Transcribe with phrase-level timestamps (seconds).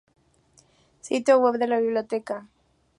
[0.99, 2.47] Sitio web de la biblioteca.